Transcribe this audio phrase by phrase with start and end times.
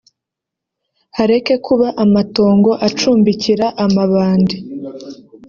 [1.17, 4.55] hareke kuba amatongo acumbikira amabandi